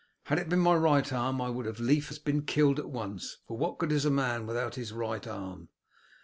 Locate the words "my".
0.57-0.73